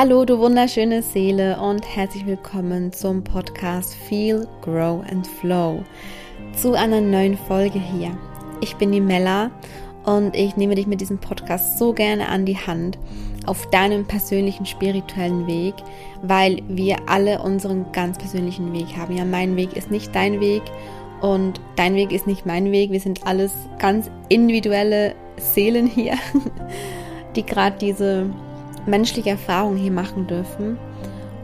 [0.00, 5.82] Hallo, du wunderschöne Seele und herzlich willkommen zum Podcast Feel, Grow and Flow.
[6.56, 8.16] Zu einer neuen Folge hier.
[8.60, 9.50] Ich bin die Mella
[10.04, 12.96] und ich nehme dich mit diesem Podcast so gerne an die Hand
[13.46, 15.74] auf deinem persönlichen spirituellen Weg,
[16.22, 19.16] weil wir alle unseren ganz persönlichen Weg haben.
[19.16, 20.62] Ja, mein Weg ist nicht dein Weg
[21.22, 22.92] und dein Weg ist nicht mein Weg.
[22.92, 26.14] Wir sind alles ganz individuelle Seelen hier,
[27.34, 28.30] die gerade diese
[28.86, 30.78] menschliche Erfahrung hier machen dürfen.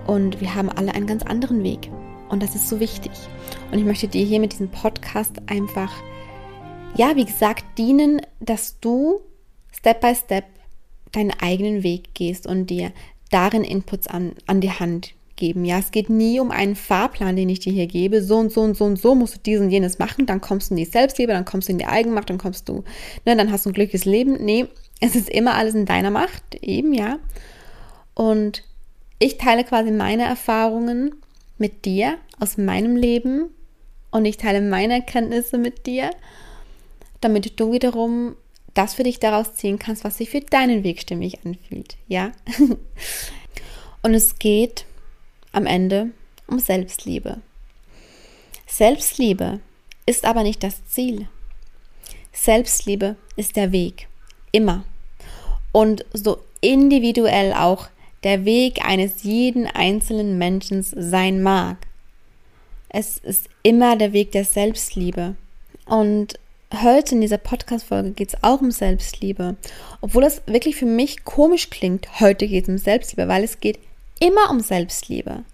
[0.06, 1.90] Und wir haben alle einen ganz anderen Weg.
[2.28, 3.12] Und das ist so wichtig.
[3.70, 5.92] Und ich möchte dir hier mit diesem Podcast einfach,
[6.96, 9.20] ja, wie gesagt, dienen, dass du
[9.72, 10.44] Step by Step
[11.12, 12.92] deinen eigenen Weg gehst und dir
[13.30, 15.64] darin Inputs an, an die Hand geben.
[15.64, 18.22] Ja, es geht nie um einen Fahrplan, den ich dir hier gebe.
[18.22, 20.70] So und so und so und so musst du dies und jenes machen, dann kommst
[20.70, 22.84] du in die Selbstliebe, dann kommst du in die Eigenmacht, dann kommst du,
[23.24, 24.44] ne, dann hast du ein glückliches Leben.
[24.44, 24.66] Nee,
[25.00, 27.18] es ist immer alles in deiner Macht, eben, ja.
[28.14, 28.62] Und
[29.18, 31.14] ich teile quasi meine Erfahrungen
[31.58, 33.50] mit dir aus meinem Leben
[34.10, 36.10] und ich teile meine Erkenntnisse mit dir,
[37.20, 38.36] damit du wiederum
[38.74, 42.32] das für dich daraus ziehen kannst, was sich für deinen Weg stimmig anfühlt, ja?
[44.02, 44.84] und es geht
[45.54, 46.10] am Ende
[46.46, 47.40] um Selbstliebe.
[48.66, 49.60] Selbstliebe
[50.06, 51.28] ist aber nicht das Ziel.
[52.32, 54.08] Selbstliebe ist der Weg.
[54.52, 54.84] Immer.
[55.72, 57.88] Und so individuell auch
[58.22, 61.76] der Weg eines jeden einzelnen Menschen sein mag.
[62.88, 65.36] Es ist immer der Weg der Selbstliebe.
[65.86, 66.38] Und
[66.82, 69.56] heute in dieser Podcast-Folge geht es auch um Selbstliebe.
[70.00, 73.78] Obwohl es wirklich für mich komisch klingt, heute geht es um Selbstliebe, weil es geht
[74.20, 75.44] immer um Selbstliebe.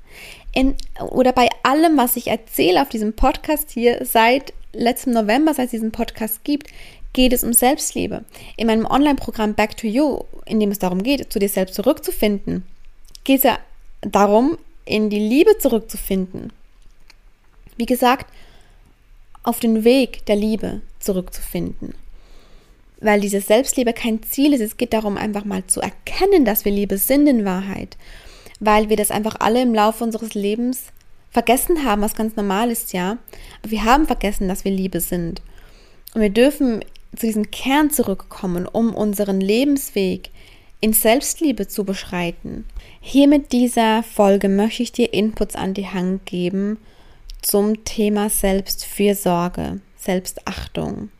[0.52, 5.66] In, oder bei allem, was ich erzähle auf diesem Podcast hier seit letztem November, seit
[5.66, 6.68] es diesen Podcast gibt,
[7.12, 8.24] geht es um Selbstliebe.
[8.56, 12.64] In meinem Online-Programm Back to You, in dem es darum geht, zu dir selbst zurückzufinden,
[13.24, 13.58] geht es ja
[14.00, 16.52] darum, in die Liebe zurückzufinden.
[17.76, 18.32] Wie gesagt,
[19.42, 21.94] auf den Weg der Liebe zurückzufinden.
[23.00, 24.60] Weil diese Selbstliebe kein Ziel ist.
[24.60, 27.96] Es geht darum, einfach mal zu erkennen, dass wir Liebe sind in Wahrheit
[28.60, 30.84] weil wir das einfach alle im Laufe unseres Lebens
[31.30, 33.18] vergessen haben, was ganz normal ist, ja.
[33.62, 35.42] Aber wir haben vergessen, dass wir Liebe sind.
[36.14, 36.84] Und wir dürfen
[37.16, 40.30] zu diesem Kern zurückkommen, um unseren Lebensweg
[40.80, 42.64] in Selbstliebe zu beschreiten.
[43.00, 46.78] Hier mit dieser Folge möchte ich dir Inputs an die Hand geben
[47.42, 51.10] zum Thema Selbstfürsorge, Selbstachtung.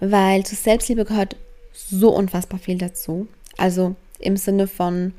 [0.00, 1.36] Weil zu Selbstliebe gehört
[1.72, 3.28] so unfassbar viel dazu.
[3.56, 5.12] Also im Sinne von,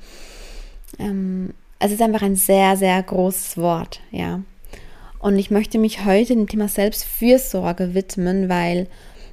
[0.99, 4.41] ähm, es ist einfach ein sehr, sehr großes Wort, ja.
[5.19, 8.87] Und ich möchte mich heute dem Thema Selbstfürsorge widmen, weil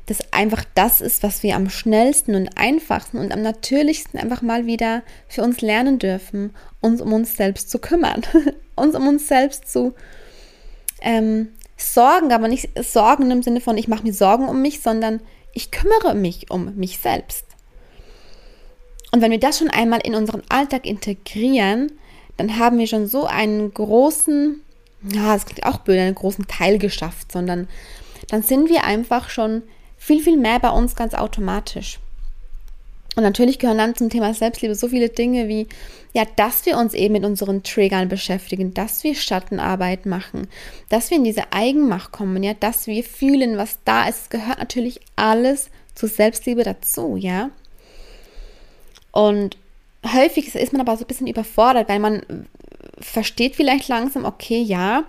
[0.09, 4.67] das einfach das ist, was wir am schnellsten und einfachsten und am natürlichsten einfach mal
[4.67, 8.23] wieder für uns lernen dürfen, uns um uns selbst zu kümmern,
[8.77, 9.95] uns um uns selbst zu
[11.01, 15.21] ähm, sorgen, aber nicht Sorgen im Sinne von, ich mache mir Sorgen um mich, sondern
[15.53, 17.48] ich kümmere mich um mich selbst.
[19.11, 21.93] Und wenn wir das schon einmal in unseren Alltag integrieren,
[22.37, 24.63] dann haben wir schon so einen großen,
[25.13, 27.69] ja, das klingt auch blöd, einen großen Teil geschafft, sondern
[28.29, 29.63] dann sind wir einfach schon
[29.97, 31.99] viel, viel mehr bei uns ganz automatisch.
[33.17, 35.67] Und natürlich gehören dann zum Thema Selbstliebe so viele Dinge wie,
[36.13, 40.47] ja, dass wir uns eben mit unseren Triggern beschäftigen, dass wir Schattenarbeit machen,
[40.89, 44.23] dass wir in diese Eigenmacht kommen, ja, dass wir fühlen, was da ist.
[44.23, 47.51] Es gehört natürlich alles zur Selbstliebe dazu, ja.
[49.11, 49.57] Und
[50.13, 52.47] häufig ist man aber so ein bisschen überfordert, weil man
[53.01, 55.05] versteht vielleicht langsam, okay, ja,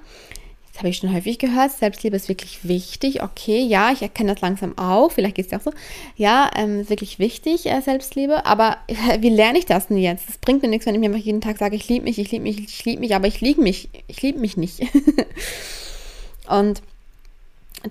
[0.72, 4.42] das habe ich schon häufig gehört, Selbstliebe ist wirklich wichtig, okay, ja, ich erkenne das
[4.42, 5.74] langsam auch, vielleicht geht es ja auch so,
[6.16, 10.30] ja, ähm, ist wirklich wichtig, äh, Selbstliebe, aber äh, wie lerne ich das denn jetzt?
[10.30, 12.44] Das bringt mir nichts, wenn ich mir jeden Tag sage, ich liebe mich, ich liebe
[12.44, 14.82] mich, ich liebe mich, aber ich liebe mich, ich liebe mich nicht.
[16.48, 16.82] Und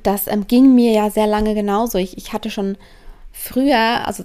[0.03, 1.99] das ähm, ging mir ja sehr lange genauso.
[1.99, 2.77] Ich, ich hatte schon
[3.33, 4.25] früher, also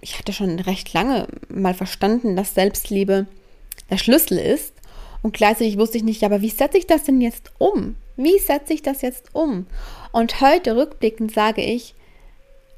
[0.00, 3.26] ich hatte schon recht lange mal verstanden, dass Selbstliebe
[3.90, 4.74] der Schlüssel ist.
[5.22, 7.96] Und gleichzeitig wusste ich nicht, aber wie setze ich das denn jetzt um?
[8.16, 9.66] Wie setze ich das jetzt um?
[10.12, 11.94] Und heute rückblickend sage ich,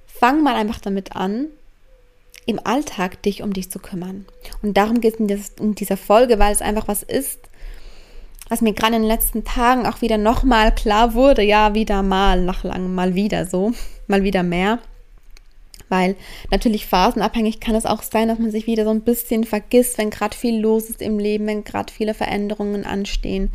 [0.07, 1.47] fang mal einfach damit an,
[2.47, 4.27] im Alltag dich um dich zu kümmern.
[4.63, 7.39] Und darum geht es in, dieser Folge, weil es einfach was ist,
[8.49, 11.43] was mir gerade in den letzten Tagen auch wieder nochmal klar wurde.
[11.43, 13.73] Ja, wieder mal, nach langem mal wieder so,
[14.09, 14.81] mal wieder mehr
[15.93, 16.17] weil
[16.51, 20.11] natürlich phasenabhängig kann es auch sein, dass man sich wieder so ein bisschen vergisst, wenn
[20.11, 23.51] gerade viel los ist im Leben, wenn gerade viele Veränderungen anstehen.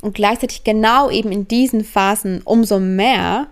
[0.00, 3.48] Und gleichzeitig genau eben in diesen Phasen umso mehr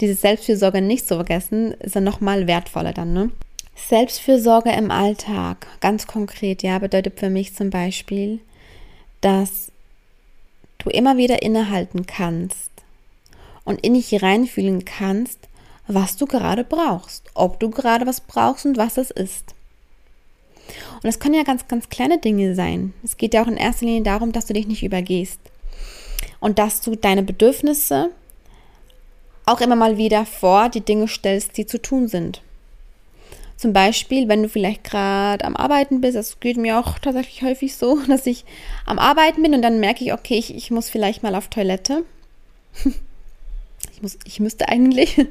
[0.00, 3.30] diese Selbstfürsorge nicht zu vergessen, ist dann nochmal wertvoller dann, ne?
[3.74, 8.40] Selbstfürsorge im Alltag, ganz konkret, ja, bedeutet für mich zum Beispiel,
[9.22, 9.70] dass
[10.78, 12.70] du immer wieder innehalten kannst
[13.64, 15.38] und in dich reinfühlen kannst,
[15.88, 19.54] was du gerade brauchst, ob du gerade was brauchst und was es ist.
[21.02, 22.92] Und es können ja ganz, ganz kleine Dinge sein.
[23.04, 25.40] Es geht ja auch in erster Linie darum, dass du dich nicht übergehst
[26.40, 28.10] und dass du deine Bedürfnisse
[29.44, 32.42] auch immer mal wieder vor die Dinge stellst, die zu tun sind.
[33.56, 37.74] Zum Beispiel, wenn du vielleicht gerade am Arbeiten bist, das geht mir auch tatsächlich häufig
[37.76, 38.44] so, dass ich
[38.84, 42.04] am Arbeiten bin und dann merke ich, okay, ich, ich muss vielleicht mal auf Toilette.
[42.84, 45.26] ich, muss, ich müsste eigentlich.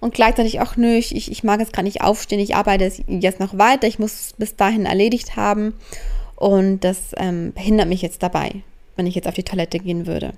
[0.00, 3.56] Und gleichzeitig auch, nö, ich, ich mag jetzt gerade nicht aufstehen, ich arbeite jetzt noch
[3.58, 5.74] weiter, ich muss es bis dahin erledigt haben.
[6.36, 8.62] Und das ähm, behindert mich jetzt dabei,
[8.96, 10.32] wenn ich jetzt auf die Toilette gehen würde.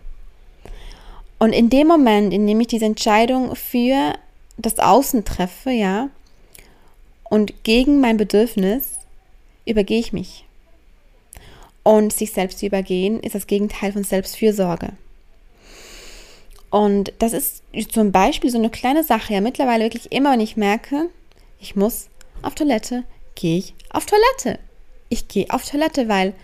[1.38, 4.14] Und in dem Moment, in dem ich diese Entscheidung für
[4.56, 6.10] das Außen treffe, ja,
[7.30, 8.98] und gegen mein Bedürfnis
[9.66, 10.44] übergehe ich mich.
[11.82, 14.92] Und sich selbst zu übergehen ist das Gegenteil von Selbstfürsorge.
[16.70, 17.62] Und das ist
[17.92, 19.34] zum Beispiel so eine kleine Sache.
[19.34, 21.08] Ja, mittlerweile wirklich immer, wenn ich merke,
[21.60, 22.08] ich muss
[22.42, 23.04] auf Toilette,
[23.34, 24.58] gehe ich auf Toilette.
[25.08, 26.34] Ich gehe auf Toilette, weil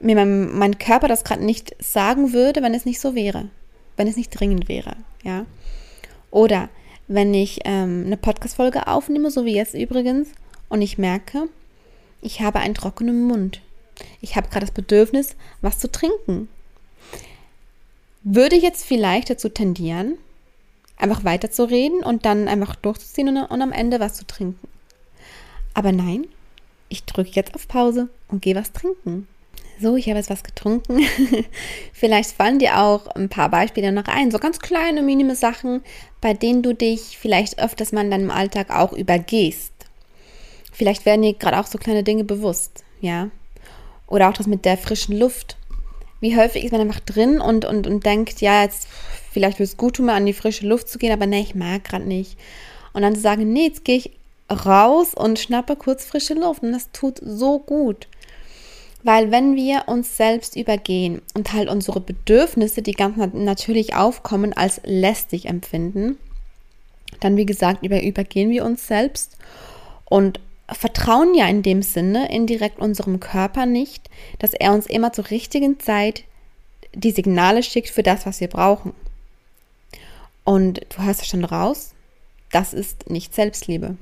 [0.00, 3.48] mir mein, mein Körper das gerade nicht sagen würde, wenn es nicht so wäre,
[3.96, 4.96] wenn es nicht dringend wäre.
[5.22, 5.46] Ja.
[6.30, 6.68] Oder
[7.06, 10.28] wenn ich ähm, eine Podcast-Folge aufnehme, so wie jetzt übrigens,
[10.68, 11.48] und ich merke,
[12.20, 13.62] ich habe einen trockenen Mund.
[14.20, 16.48] Ich habe gerade das Bedürfnis, was zu trinken.
[18.30, 20.18] Würde ich jetzt vielleicht dazu tendieren,
[20.98, 24.68] einfach weiterzureden und dann einfach durchzuziehen und, und am Ende was zu trinken.
[25.72, 26.26] Aber nein,
[26.90, 29.26] ich drücke jetzt auf Pause und gehe was trinken.
[29.80, 31.00] So, ich habe jetzt was getrunken.
[31.94, 34.30] vielleicht fallen dir auch ein paar Beispiele noch ein.
[34.30, 35.82] So ganz kleine, minime Sachen,
[36.20, 39.72] bei denen du dich vielleicht öfters mal in deinem Alltag auch übergehst.
[40.70, 43.30] Vielleicht werden dir gerade auch so kleine Dinge bewusst, ja.
[44.06, 45.57] Oder auch das mit der frischen Luft.
[46.20, 48.88] Wie häufig ist man einfach drin und, und, und denkt, ja, jetzt
[49.30, 51.54] vielleicht wird es gut tun, mal an die frische Luft zu gehen, aber nee, ich
[51.54, 52.36] mag gerade nicht.
[52.92, 54.10] Und dann zu sagen, nee, jetzt gehe ich
[54.50, 56.62] raus und schnappe kurz frische Luft.
[56.62, 58.08] Und das tut so gut.
[59.04, 64.80] Weil wenn wir uns selbst übergehen und halt unsere Bedürfnisse, die ganz natürlich aufkommen, als
[64.84, 66.18] lästig empfinden,
[67.20, 69.36] dann wie gesagt, über, übergehen wir uns selbst
[70.04, 75.30] und vertrauen ja in dem Sinne indirekt unserem Körper nicht, dass er uns immer zur
[75.30, 76.24] richtigen Zeit
[76.94, 78.92] die Signale schickt für das, was wir brauchen.
[80.44, 81.94] Und du hörst schon raus,
[82.52, 83.96] das ist nicht Selbstliebe.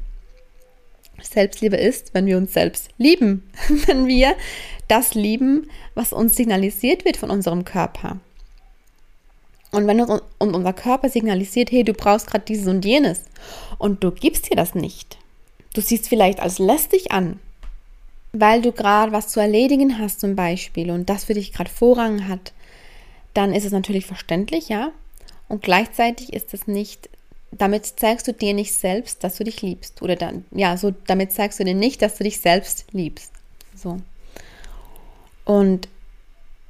[1.20, 3.50] Selbstliebe ist, wenn wir uns selbst lieben,
[3.86, 4.36] wenn wir
[4.88, 8.18] das lieben, was uns signalisiert wird von unserem Körper.
[9.72, 13.24] Und wenn uns unser Körper signalisiert, hey, du brauchst gerade dieses und jenes
[13.78, 15.18] und du gibst dir das nicht,
[15.76, 17.38] du siehst vielleicht als lästig an,
[18.32, 22.28] weil du gerade was zu erledigen hast zum Beispiel und das für dich gerade Vorrang
[22.28, 22.52] hat,
[23.34, 24.92] dann ist es natürlich verständlich, ja.
[25.48, 27.08] Und gleichzeitig ist es nicht
[27.52, 30.02] damit zeigst du dir nicht selbst, dass du dich liebst.
[30.02, 33.32] Oder dann, ja, so damit zeigst du dir nicht, dass du dich selbst liebst.
[33.74, 33.98] So.
[35.44, 35.88] Und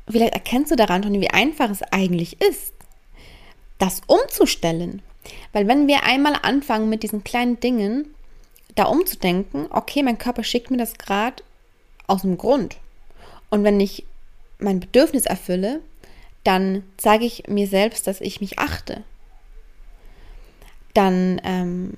[0.08, 2.72] vielleicht erkennst du daran, Toni, wie einfach es eigentlich ist,
[3.78, 5.02] das umzustellen.
[5.52, 8.14] Weil wenn wir einmal anfangen mit diesen kleinen Dingen,
[8.76, 11.42] da umzudenken, okay, mein Körper schickt mir das gerade
[12.06, 12.76] aus dem Grund.
[13.50, 14.04] Und wenn ich
[14.58, 15.80] mein Bedürfnis erfülle,
[16.44, 19.02] dann zeige ich mir selbst, dass ich mich achte,
[20.94, 21.94] dann ähm,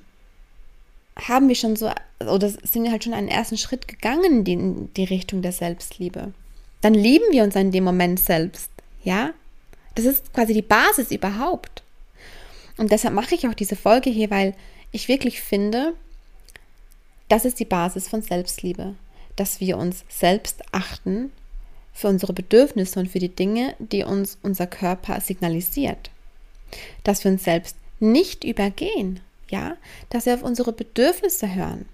[1.16, 5.42] haben wir schon so, oder sind halt schon einen ersten Schritt gegangen in die Richtung
[5.42, 6.32] der Selbstliebe.
[6.80, 8.70] Dann lieben wir uns in dem Moment selbst,
[9.02, 9.30] ja?
[9.94, 11.82] Das ist quasi die Basis überhaupt.
[12.76, 14.54] Und deshalb mache ich auch diese Folge hier, weil
[14.92, 15.94] ich wirklich finde,
[17.28, 18.94] das ist die Basis von Selbstliebe,
[19.36, 21.30] dass wir uns selbst achten
[21.92, 26.10] für unsere Bedürfnisse und für die Dinge, die uns unser Körper signalisiert.
[27.04, 29.20] Dass wir uns selbst nicht übergehen,
[29.50, 29.76] ja,
[30.10, 31.86] dass wir auf unsere Bedürfnisse hören.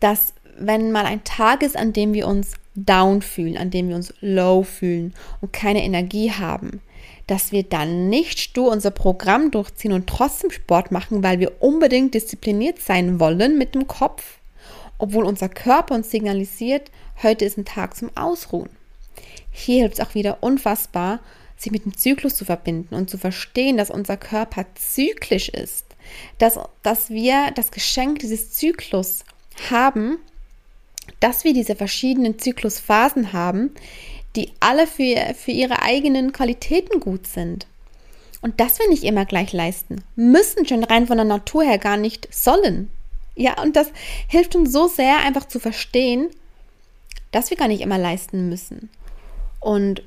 [0.00, 3.96] Dass wenn mal ein Tag ist, an dem wir uns down fühlen, an dem wir
[3.96, 6.80] uns low fühlen und keine Energie haben,
[7.28, 12.14] dass wir dann nicht stur unser Programm durchziehen und trotzdem Sport machen, weil wir unbedingt
[12.14, 14.38] diszipliniert sein wollen mit dem Kopf,
[14.98, 16.90] obwohl unser Körper uns signalisiert,
[17.22, 18.70] heute ist ein Tag zum Ausruhen.
[19.52, 21.20] Hier hilft es auch wieder unfassbar,
[21.56, 25.84] sich mit dem Zyklus zu verbinden und zu verstehen, dass unser Körper zyklisch ist,
[26.38, 29.24] dass, dass wir das Geschenk dieses Zyklus
[29.70, 30.18] haben,
[31.20, 33.74] dass wir diese verschiedenen Zyklusphasen haben,
[34.38, 37.66] die alle für, für ihre eigenen Qualitäten gut sind.
[38.40, 41.96] Und dass wir nicht immer gleich leisten, müssen schon rein von der Natur her gar
[41.96, 42.88] nicht sollen.
[43.34, 43.90] Ja, und das
[44.28, 46.28] hilft uns so sehr, einfach zu verstehen,
[47.32, 48.90] dass wir gar nicht immer leisten müssen.
[49.58, 50.04] Und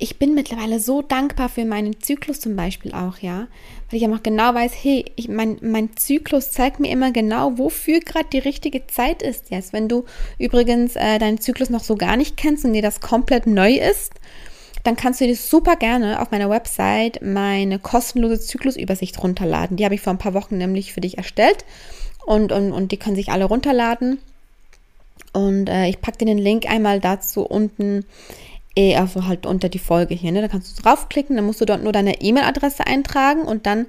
[0.00, 3.48] ich bin mittlerweile so dankbar für meinen Zyklus zum Beispiel auch, ja.
[3.90, 8.00] Weil ich einfach genau weiß, hey, ich, mein, mein Zyklus zeigt mir immer genau, wofür
[8.00, 9.74] gerade die richtige Zeit ist jetzt.
[9.74, 10.06] Wenn du
[10.38, 14.14] übrigens äh, deinen Zyklus noch so gar nicht kennst und dir das komplett neu ist,
[14.84, 19.76] dann kannst du dir super gerne auf meiner Website meine kostenlose Zyklusübersicht runterladen.
[19.76, 21.66] Die habe ich vor ein paar Wochen nämlich für dich erstellt
[22.24, 24.18] und, und, und die können sich alle runterladen.
[25.34, 28.06] Und äh, ich packe dir den Link einmal dazu unten
[28.80, 30.32] eh, also halt unter die Folge hier.
[30.32, 30.40] Ne?
[30.40, 33.86] Da kannst du draufklicken, dann musst du dort nur deine E-Mail-Adresse eintragen und dann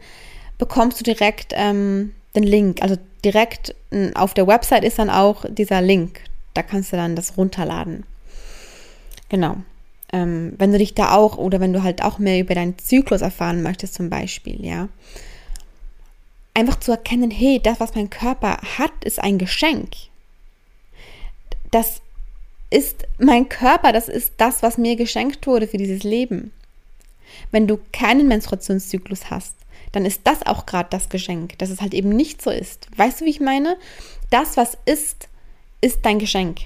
[0.57, 2.81] bekommst du direkt ähm, den Link.
[2.81, 3.75] Also direkt
[4.15, 6.21] auf der Website ist dann auch dieser Link.
[6.53, 8.03] Da kannst du dann das runterladen.
[9.29, 9.57] Genau.
[10.13, 13.21] Ähm, wenn du dich da auch oder wenn du halt auch mehr über deinen Zyklus
[13.21, 14.89] erfahren möchtest, zum Beispiel, ja.
[16.53, 19.91] Einfach zu erkennen, hey, das, was mein Körper hat, ist ein Geschenk.
[21.71, 22.01] Das
[22.71, 26.51] ist mein Körper, das ist das, was mir geschenkt wurde für dieses Leben.
[27.51, 29.55] Wenn du keinen Menstruationszyklus hast,
[29.91, 32.87] dann ist das auch gerade das Geschenk, dass es halt eben nicht so ist.
[32.95, 33.77] Weißt du, wie ich meine?
[34.29, 35.27] Das, was ist,
[35.81, 36.59] ist dein Geschenk.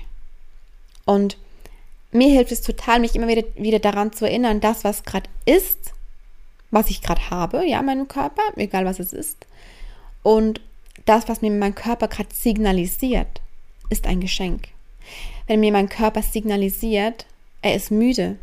[1.06, 1.38] Und
[2.12, 5.94] mir hilft es total, mich immer wieder, wieder daran zu erinnern, das, was gerade ist,
[6.70, 9.46] was ich gerade habe, ja, meinem Körper, egal was es ist,
[10.22, 10.62] und
[11.06, 13.42] das, was mir mein Körper gerade signalisiert,
[13.90, 14.70] ist ein Geschenk.
[15.48, 17.26] Wenn mir mein Körper signalisiert,
[17.62, 18.38] er ist müde,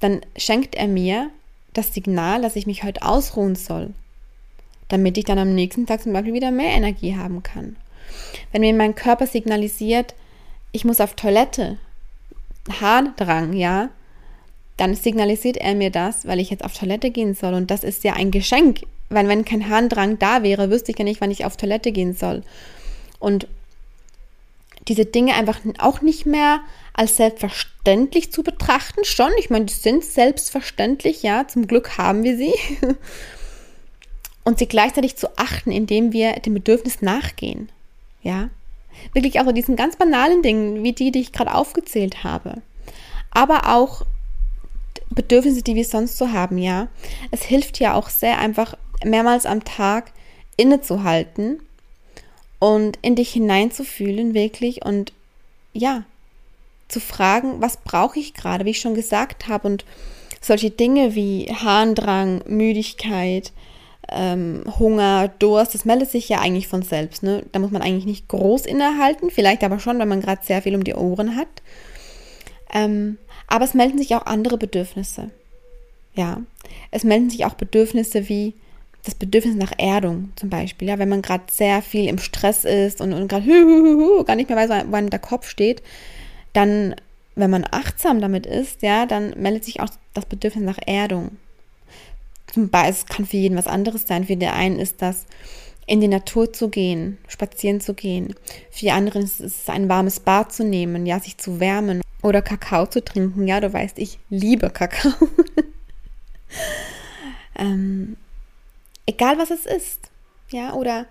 [0.00, 1.30] dann schenkt er mir
[1.72, 3.90] das Signal, dass ich mich heute ausruhen soll,
[4.88, 7.76] damit ich dann am nächsten Tag zum Beispiel wieder mehr Energie haben kann.
[8.50, 10.14] Wenn mir mein Körper signalisiert,
[10.72, 11.78] ich muss auf Toilette,
[12.80, 13.88] Harndrang, ja,
[14.76, 17.54] dann signalisiert er mir das, weil ich jetzt auf Toilette gehen soll.
[17.54, 18.80] Und das ist ja ein Geschenk.
[19.10, 22.14] Weil wenn kein Harndrang da wäre, wüsste ich ja nicht, wann ich auf Toilette gehen
[22.14, 22.42] soll.
[23.18, 23.46] Und
[24.88, 26.60] diese Dinge einfach auch nicht mehr
[26.92, 29.04] als selbstverständlich zu betrachten.
[29.04, 32.54] Schon, ich meine, die sind selbstverständlich, ja, zum Glück haben wir sie.
[34.44, 37.70] Und sie gleichzeitig zu achten, indem wir dem Bedürfnis nachgehen.
[38.22, 38.50] Ja,
[39.12, 42.60] wirklich auch so diesen ganz banalen Dingen, wie die, die ich gerade aufgezählt habe.
[43.30, 44.02] Aber auch
[45.10, 46.88] Bedürfnisse, die wir sonst so haben, ja.
[47.30, 50.12] Es hilft ja auch sehr einfach mehrmals am Tag
[50.56, 51.60] innezuhalten
[52.62, 55.12] und in dich hineinzufühlen, wirklich und
[55.72, 56.04] ja,
[56.86, 59.84] zu fragen, was brauche ich gerade, wie ich schon gesagt habe, und
[60.40, 63.50] solche Dinge wie Harndrang, Müdigkeit,
[64.08, 67.24] ähm, Hunger, Durst, das meldet sich ja eigentlich von selbst.
[67.24, 67.42] Ne?
[67.50, 70.76] Da muss man eigentlich nicht groß innehalten, vielleicht aber schon, wenn man gerade sehr viel
[70.76, 71.48] um die Ohren hat.
[72.72, 75.30] Ähm, aber es melden sich auch andere Bedürfnisse.
[76.14, 76.40] Ja,
[76.92, 78.54] es melden sich auch Bedürfnisse wie
[79.04, 80.88] das Bedürfnis nach Erdung zum Beispiel.
[80.88, 83.46] Ja, wenn man gerade sehr viel im Stress ist und, und gerade
[84.24, 85.82] gar nicht mehr weiß, wo einem der Kopf steht,
[86.52, 86.94] dann,
[87.34, 91.36] wenn man achtsam damit ist, ja, dann meldet sich auch das Bedürfnis nach Erdung.
[92.52, 94.24] Zum Beispiel, es kann für jeden was anderes sein.
[94.24, 95.26] Für den einen ist das,
[95.86, 98.34] in die Natur zu gehen, spazieren zu gehen.
[98.70, 102.40] Für die anderen ist es ein warmes Bad zu nehmen, ja, sich zu wärmen oder
[102.40, 103.48] Kakao zu trinken.
[103.48, 105.12] Ja, du weißt, ich liebe Kakao.
[107.58, 108.16] ähm,
[109.06, 110.10] egal was es ist,
[110.50, 111.06] ja, oder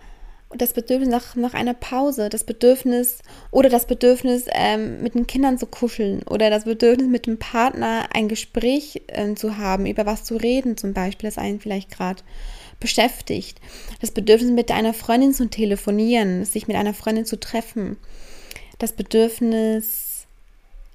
[0.57, 3.19] das Bedürfnis nach, nach einer Pause, das Bedürfnis
[3.51, 8.09] oder das Bedürfnis, ähm, mit den Kindern zu kuscheln oder das Bedürfnis, mit dem Partner
[8.13, 12.21] ein Gespräch ähm, zu haben, über was zu reden zum Beispiel, das einen vielleicht gerade
[12.79, 13.59] beschäftigt.
[14.01, 17.97] Das Bedürfnis, mit einer Freundin zu telefonieren, sich mit einer Freundin zu treffen.
[18.79, 20.25] Das Bedürfnis,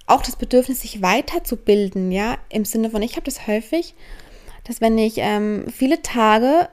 [0.06, 3.94] auch das Bedürfnis, sich weiterzubilden, ja, im Sinne von, ich habe das häufig,
[4.64, 6.68] dass wenn ich ähm, viele Tage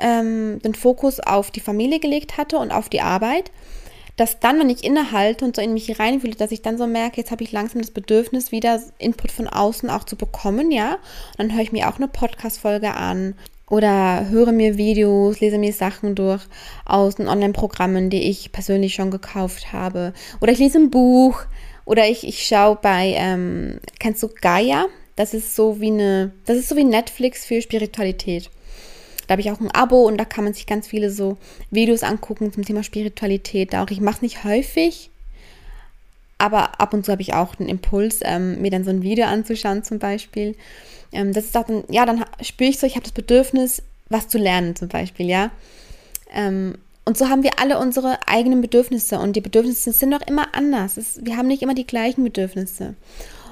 [0.00, 3.50] ähm, den Fokus auf die Familie gelegt hatte und auf die Arbeit,
[4.16, 7.16] dass dann, wenn ich innehalte und so in mich reinfühle, dass ich dann so merke,
[7.18, 10.98] jetzt habe ich langsam das Bedürfnis, wieder Input von außen auch zu bekommen, ja.
[11.38, 13.34] Und dann höre ich mir auch eine Podcast-Folge an
[13.70, 16.42] oder höre mir Videos, lese mir Sachen durch
[16.84, 20.12] aus den Online-Programmen, die ich persönlich schon gekauft habe.
[20.40, 21.44] Oder ich lese ein Buch
[21.86, 24.86] oder ich, ich schaue bei, ähm, kennst du Gaia?
[25.16, 28.50] Das ist so wie eine, das ist so wie Netflix für Spiritualität.
[29.30, 31.38] Da habe ich auch ein Abo und da kann man sich ganz viele so
[31.70, 33.76] Videos angucken zum Thema Spiritualität.
[33.76, 35.08] Auch ich mache es nicht häufig,
[36.38, 39.26] aber ab und zu habe ich auch den Impuls, ähm, mir dann so ein Video
[39.26, 40.56] anzuschauen zum Beispiel.
[41.12, 44.26] Ähm, das ist auch dann, ja, dann spüre ich so, ich habe das Bedürfnis, was
[44.26, 45.52] zu lernen zum Beispiel, ja.
[46.32, 50.56] Ähm, und so haben wir alle unsere eigenen Bedürfnisse und die Bedürfnisse sind auch immer
[50.56, 50.96] anders.
[50.96, 52.94] Es, wir haben nicht immer die gleichen Bedürfnisse.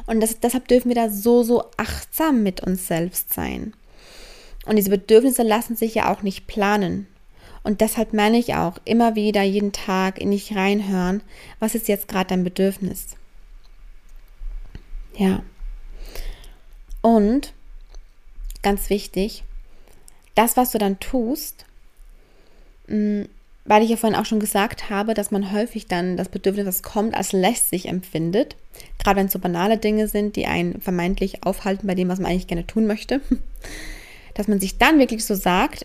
[0.07, 3.75] Und das, deshalb dürfen wir da so, so achtsam mit uns selbst sein.
[4.69, 7.07] Und diese Bedürfnisse lassen sich ja auch nicht planen.
[7.63, 11.23] Und deshalb meine ich auch, immer wieder jeden Tag in dich reinhören,
[11.59, 13.17] was ist jetzt gerade dein Bedürfnis.
[15.17, 15.43] Ja.
[17.01, 17.55] Und
[18.63, 19.43] ganz wichtig,
[20.35, 21.65] das, was du dann tust,
[22.89, 23.23] mm,
[23.65, 26.83] weil ich ja vorhin auch schon gesagt habe, dass man häufig dann das Bedürfnis, das
[26.83, 28.57] kommt, als lästig empfindet.
[28.99, 32.31] Gerade wenn es so banale Dinge sind, die einen vermeintlich aufhalten bei dem, was man
[32.31, 33.23] eigentlich gerne tun möchte.
[34.39, 35.85] Dass man sich dann wirklich so sagt,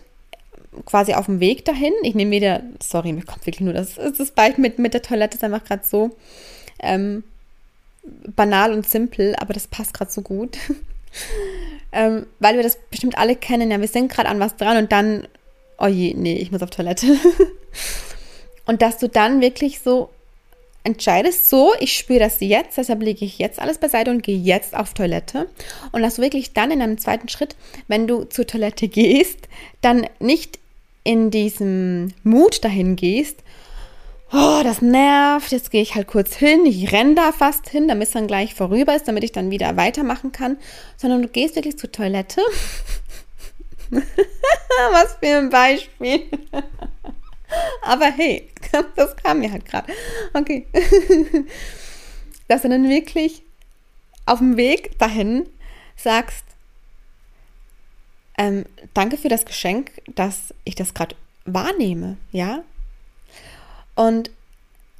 [0.86, 4.30] quasi auf dem Weg dahin, ich nehme wieder, sorry, mir kommt wirklich nur das, das
[4.30, 6.16] Beispiel mit, mit der Toilette ist einfach gerade so
[6.78, 7.24] ähm,
[8.36, 10.56] banal und simpel, aber das passt gerade so gut.
[11.92, 14.92] ähm, weil wir das bestimmt alle kennen, ja, wir sind gerade an was dran und
[14.92, 15.26] dann,
[15.78, 17.06] oh je, nee, ich muss auf Toilette.
[18.66, 20.10] und dass du dann wirklich so
[20.84, 24.76] entscheidest, so, ich spüre das jetzt, deshalb lege ich jetzt alles beiseite und gehe jetzt
[24.76, 25.48] auf Toilette.
[25.92, 27.56] Und dass du wirklich dann in einem zweiten Schritt,
[27.88, 29.48] wenn du zur Toilette gehst,
[29.80, 30.58] dann nicht
[31.02, 33.38] in diesem Mut dahin gehst,
[34.32, 38.08] oh, das nervt, jetzt gehe ich halt kurz hin, ich renne da fast hin, damit
[38.08, 40.58] es dann gleich vorüber ist, damit ich dann wieder weitermachen kann,
[40.96, 42.42] sondern du gehst wirklich zur Toilette.
[43.90, 46.22] Was für ein Beispiel.
[47.82, 48.50] Aber hey,
[48.96, 49.92] das kam mir halt gerade.
[50.32, 50.66] Okay.
[52.48, 53.42] Dass du dann wirklich
[54.26, 55.46] auf dem Weg dahin
[55.96, 56.44] sagst,
[58.36, 58.64] ähm,
[58.94, 61.14] danke für das Geschenk, dass ich das gerade
[61.44, 62.64] wahrnehme, ja.
[63.94, 64.30] Und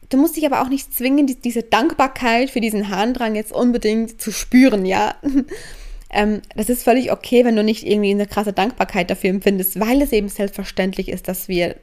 [0.08, 4.20] du musst dich aber auch nicht zwingen, die, diese Dankbarkeit für diesen Harndrang jetzt unbedingt
[4.20, 5.16] zu spüren, ja.
[6.10, 10.00] ähm, das ist völlig okay, wenn du nicht irgendwie eine krasse Dankbarkeit dafür empfindest, weil
[10.00, 11.76] es eben selbstverständlich ist, dass wir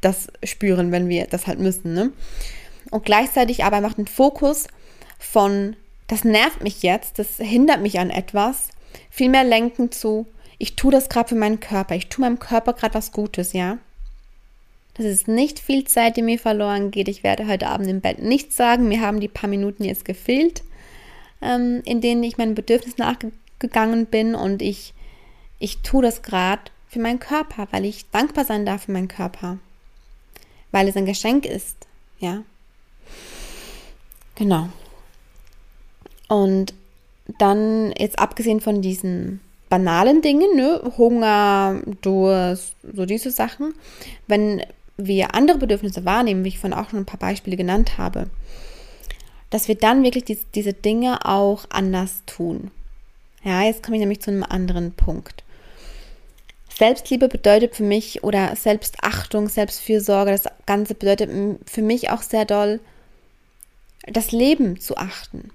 [0.00, 1.94] das spüren, wenn wir das halt müssen.
[1.94, 2.12] Ne?
[2.90, 4.68] Und gleichzeitig aber macht den Fokus
[5.18, 5.76] von,
[6.06, 8.68] das nervt mich jetzt, das hindert mich an etwas,
[9.10, 10.26] viel mehr lenken zu,
[10.58, 13.78] ich tue das gerade für meinen Körper, ich tue meinem Körper gerade was Gutes, ja.
[14.94, 17.08] Das ist nicht viel Zeit, die mir verloren geht.
[17.08, 18.88] Ich werde heute Abend im Bett nichts sagen.
[18.88, 20.62] Mir haben die paar Minuten jetzt gefehlt,
[21.42, 24.94] ähm, in denen ich meinem Bedürfnis nachgegangen bin und ich,
[25.58, 29.58] ich tue das gerade für meinen Körper, weil ich dankbar sein darf für meinen Körper
[30.76, 31.86] weil es ein Geschenk ist.
[32.18, 32.42] Ja.
[34.34, 34.68] Genau.
[36.28, 36.74] Und
[37.38, 43.72] dann, jetzt abgesehen von diesen banalen Dingen, ne, Hunger, Durst, so diese Sachen,
[44.26, 44.62] wenn
[44.98, 48.28] wir andere Bedürfnisse wahrnehmen, wie ich vorhin auch schon ein paar Beispiele genannt habe,
[49.48, 52.70] dass wir dann wirklich die, diese Dinge auch anders tun.
[53.44, 55.42] Ja, jetzt komme ich nämlich zu einem anderen Punkt.
[56.76, 61.30] Selbstliebe bedeutet für mich oder Selbstachtung, Selbstfürsorge, das Ganze bedeutet
[61.66, 62.80] für mich auch sehr doll,
[64.06, 65.50] das Leben zu achten.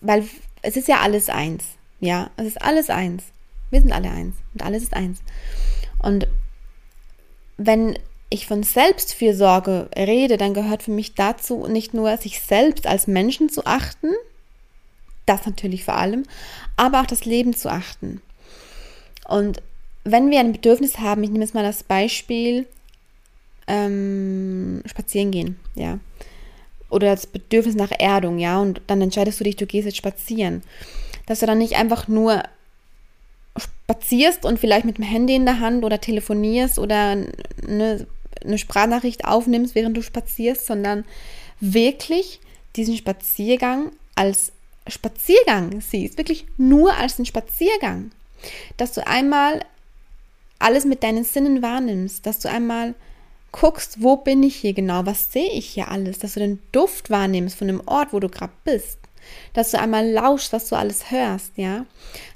[0.00, 0.24] Weil
[0.62, 1.64] es ist ja alles eins.
[2.00, 3.22] Ja, es ist alles eins.
[3.70, 5.20] Wir sind alle eins und alles ist eins.
[6.00, 6.26] Und
[7.56, 7.96] wenn
[8.28, 13.48] ich von Selbstfürsorge rede, dann gehört für mich dazu nicht nur sich selbst als Menschen
[13.48, 14.08] zu achten,
[15.26, 16.24] das natürlich vor allem,
[16.76, 18.20] aber auch das Leben zu achten.
[19.28, 19.62] Und
[20.06, 22.66] wenn wir ein Bedürfnis haben, ich nehme jetzt mal das Beispiel,
[23.66, 25.98] ähm, spazieren gehen, ja.
[26.88, 30.62] Oder das Bedürfnis nach Erdung, ja, und dann entscheidest du dich, du gehst jetzt spazieren.
[31.26, 32.42] Dass du dann nicht einfach nur
[33.56, 37.16] spazierst und vielleicht mit dem Handy in der Hand oder telefonierst oder
[37.66, 38.06] eine,
[38.44, 41.04] eine Sprachnachricht aufnimmst, während du spazierst, sondern
[41.60, 42.40] wirklich
[42.76, 44.52] diesen Spaziergang als
[44.86, 48.12] Spaziergang siehst, wirklich nur als einen Spaziergang.
[48.76, 49.64] Dass du einmal
[50.58, 52.94] alles mit deinen Sinnen wahrnimmst, dass du einmal
[53.52, 57.10] guckst, wo bin ich hier genau, was sehe ich hier alles, dass du den Duft
[57.10, 58.98] wahrnimmst von dem Ort, wo du gerade bist,
[59.54, 61.86] dass du einmal lauschst, was du alles hörst, ja,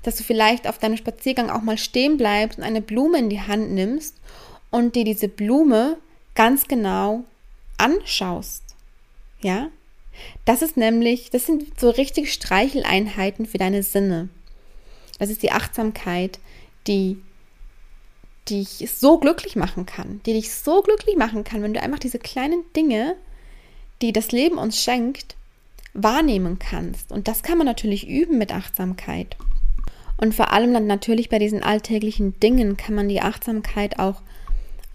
[0.02, 3.42] dass du vielleicht auf deinem Spaziergang auch mal stehen bleibst und eine Blume in die
[3.42, 4.16] Hand nimmst
[4.70, 5.98] und dir diese Blume
[6.34, 7.24] ganz genau
[7.76, 8.62] anschaust,
[9.40, 9.68] ja.
[10.44, 14.28] Das ist nämlich, das sind so richtige Streicheleinheiten für deine Sinne.
[15.18, 16.38] Das ist die Achtsamkeit,
[16.86, 17.22] die
[18.50, 21.98] die dich so glücklich machen kann, die dich so glücklich machen kann, wenn du einfach
[21.98, 23.16] diese kleinen Dinge,
[24.02, 25.36] die das Leben uns schenkt,
[25.94, 27.12] wahrnehmen kannst.
[27.12, 29.36] Und das kann man natürlich üben mit Achtsamkeit.
[30.16, 34.20] Und vor allem dann natürlich bei diesen alltäglichen Dingen kann man die Achtsamkeit auch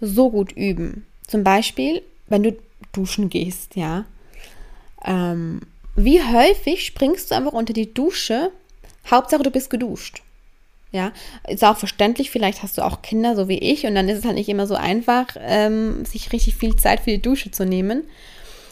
[0.00, 1.06] so gut üben.
[1.26, 2.56] Zum Beispiel, wenn du
[2.92, 4.04] duschen gehst, ja.
[5.04, 5.62] Ähm,
[5.96, 8.52] wie häufig springst du einfach unter die Dusche?
[9.10, 10.22] Hauptsache, du bist geduscht.
[10.92, 11.12] Ja,
[11.48, 14.24] ist auch verständlich, vielleicht hast du auch Kinder, so wie ich, und dann ist es
[14.24, 18.04] halt nicht immer so einfach, ähm, sich richtig viel Zeit für die Dusche zu nehmen.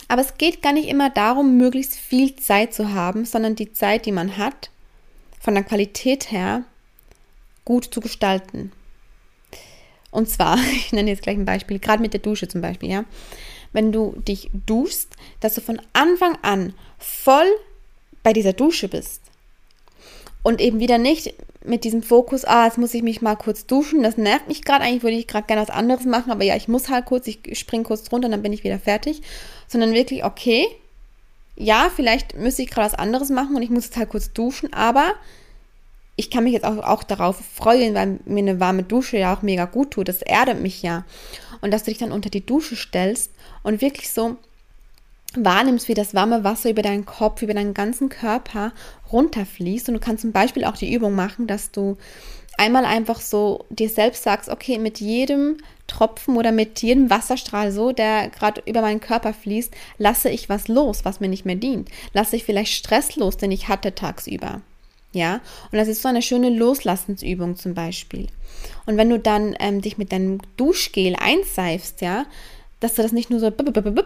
[0.09, 4.07] Aber es geht gar nicht immer darum, möglichst viel Zeit zu haben, sondern die Zeit,
[4.07, 4.71] die man hat,
[5.41, 6.63] von der Qualität her
[7.65, 8.73] gut zu gestalten.
[10.11, 13.05] Und zwar, ich nenne jetzt gleich ein Beispiel, gerade mit der Dusche zum Beispiel, ja.
[13.73, 15.09] Wenn du dich duschst,
[15.41, 17.49] dass du von Anfang an voll
[18.23, 19.21] bei dieser Dusche bist.
[20.45, 24.03] Und eben wieder nicht mit diesem Fokus, ah, jetzt muss ich mich mal kurz duschen,
[24.03, 26.69] das nervt mich gerade, eigentlich würde ich gerade gerne was anderes machen, aber ja, ich
[26.69, 29.23] muss halt kurz, ich springe kurz drunter, dann bin ich wieder fertig.
[29.67, 30.67] Sondern wirklich, okay,
[31.57, 34.73] ja, vielleicht müsste ich gerade was anderes machen und ich muss jetzt halt kurz duschen,
[34.75, 35.15] aber
[36.17, 39.43] ich kann mich jetzt auch, auch darauf freuen, weil mir eine warme Dusche ja auch
[39.43, 40.09] mega gut tut.
[40.09, 41.05] Das erdet mich ja.
[41.61, 44.37] Und dass du dich dann unter die Dusche stellst und wirklich so
[45.37, 48.73] wahrnimmst, wie das warme Wasser über deinen Kopf, über deinen ganzen Körper
[49.13, 49.89] runterfließt.
[49.89, 51.97] Und du kannst zum Beispiel auch die Übung machen, dass du
[52.57, 57.93] einmal einfach so dir selbst sagst, okay, mit jedem Tropfen oder mit jedem Wasserstrahl so,
[57.93, 61.89] der gerade über meinen Körper fließt, lasse ich was los, was mir nicht mehr dient.
[62.13, 64.63] Lasse ich vielleicht Stress los, den ich hatte tagsüber.
[65.13, 68.27] Ja, und das ist so eine schöne Loslassensübung zum Beispiel.
[68.87, 72.27] Und wenn du dann ähm, dich mit deinem Duschgel einseifst, ja,
[72.85, 73.51] dass du das nicht nur so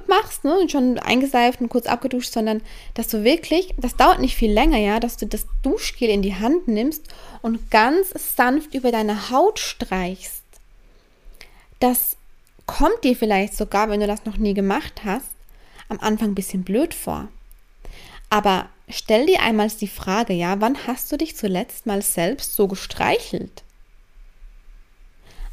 [0.07, 2.63] machst, ne, und schon eingeseift und kurz abgeduscht, sondern
[2.95, 6.37] dass du wirklich, das dauert nicht viel länger, ja, dass du das Duschgel in die
[6.37, 7.03] Hand nimmst
[7.43, 10.45] und ganz sanft über deine Haut streichst.
[11.81, 12.17] Das
[12.67, 15.35] kommt dir vielleicht sogar, wenn du das noch nie gemacht hast,
[15.89, 17.27] am Anfang ein bisschen blöd vor.
[18.31, 22.69] Aber stell dir einmal die Frage, ja, wann hast du dich zuletzt mal selbst so
[22.69, 23.65] gestreichelt?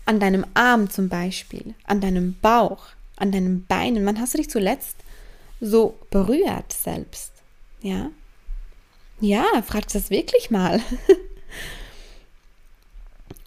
[0.05, 4.05] An deinem Arm zum Beispiel, an deinem Bauch, an deinen Beinen.
[4.05, 4.97] Wann hast du dich zuletzt
[5.61, 7.31] so berührt selbst?
[7.81, 8.09] Ja?
[9.19, 10.81] Ja, frag das wirklich mal.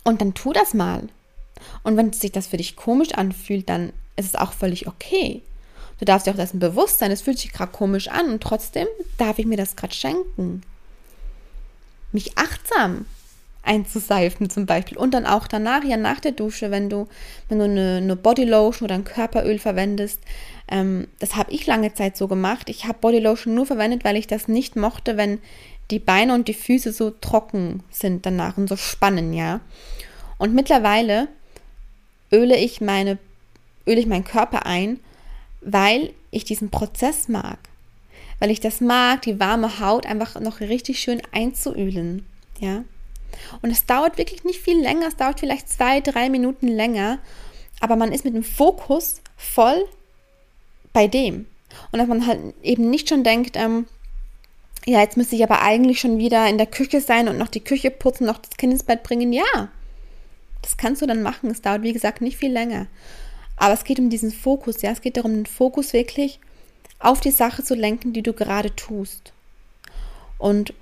[0.05, 1.09] Und dann tu das mal.
[1.83, 5.43] Und wenn sich das für dich komisch anfühlt, dann ist es auch völlig okay.
[5.99, 8.87] Du darfst dir auch dessen bewusst sein, es fühlt sich gerade komisch an und trotzdem
[9.19, 10.63] darf ich mir das gerade schenken.
[12.13, 13.05] Mich achtsam
[13.62, 14.97] einzuseifen zum Beispiel.
[14.97, 17.09] Und dann auch danach, ja nach der Dusche, wenn du,
[17.49, 20.21] wenn du eine, eine Bodylotion oder ein Körperöl verwendest.
[20.68, 22.68] Ähm, das habe ich lange Zeit so gemacht.
[22.68, 25.38] Ich habe Bodylotion nur verwendet, weil ich das nicht mochte, wenn
[25.90, 29.61] die Beine und die Füße so trocken sind danach und so spannen, ja.
[30.37, 31.29] Und mittlerweile
[32.31, 33.18] öle ich meine,
[33.87, 35.01] öle ich meinen Körper ein
[35.61, 37.59] weil ich diesen Prozess mag.
[38.38, 42.25] Weil ich das mag, die warme Haut einfach noch richtig schön einzuölen.
[42.61, 42.85] Ja.
[43.62, 47.19] Und es dauert wirklich nicht viel länger, es dauert vielleicht zwei, drei Minuten länger,
[47.81, 49.87] aber man ist mit dem Fokus voll
[50.93, 51.47] bei dem.
[51.93, 53.87] Und dass man halt eben nicht schon denkt, ähm,
[54.87, 57.61] ja, jetzt müsste ich aber eigentlich schon wieder in der Küche sein und noch die
[57.61, 59.33] Küche putzen, noch das Kind ins Bett bringen.
[59.33, 59.69] Ja,
[60.62, 61.51] das kannst du dann machen.
[61.51, 62.87] Es dauert, wie gesagt, nicht viel länger.
[63.57, 66.41] Aber es geht um diesen Fokus, ja, es geht darum, den Fokus wirklich
[67.01, 69.33] auf die Sache zu lenken, die du gerade tust.
[70.38, 70.73] Und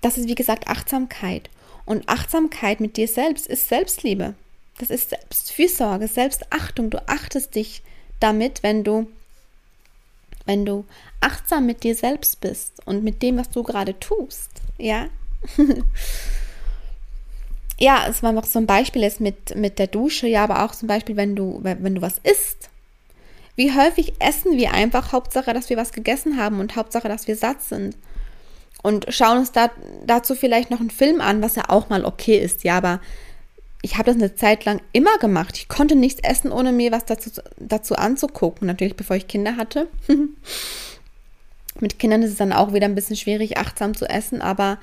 [0.00, 1.48] das ist, wie gesagt, Achtsamkeit.
[1.86, 4.34] Und Achtsamkeit mit dir selbst ist Selbstliebe.
[4.78, 6.90] Das ist Selbstfürsorge, Selbstachtung.
[6.90, 7.82] Du achtest dich
[8.20, 9.06] damit, wenn du,
[10.46, 10.84] wenn du
[11.20, 14.50] achtsam mit dir selbst bist und mit dem, was du gerade tust.
[14.78, 15.06] Ja.
[17.78, 20.72] ja, es war noch so ein Beispiel jetzt mit, mit der Dusche, ja, aber auch
[20.72, 22.70] zum Beispiel, wenn du, wenn du was isst.
[23.56, 27.36] Wie häufig essen wir einfach, Hauptsache, dass wir was gegessen haben und Hauptsache, dass wir
[27.36, 27.96] satt sind.
[28.84, 29.70] Und schauen uns da,
[30.04, 33.00] dazu vielleicht noch einen Film an, was ja auch mal okay ist, ja, aber
[33.80, 35.56] ich habe das eine Zeit lang immer gemacht.
[35.56, 38.66] Ich konnte nichts essen, ohne mir was dazu, dazu anzugucken.
[38.66, 39.88] Natürlich, bevor ich Kinder hatte.
[41.80, 44.76] Mit Kindern ist es dann auch wieder ein bisschen schwierig, achtsam zu essen, aber